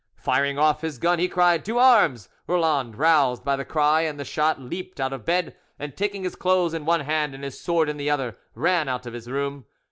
[0.17, 4.25] Firing off his gun, he cried, "To arms!" Roland, roused by the cry and the
[4.25, 7.87] shot, leaped out of bed, and taking his clothes in one hand and his sword
[7.87, 9.65] in the other, ran out of his room.